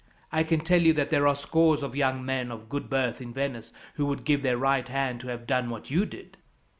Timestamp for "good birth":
2.69-3.21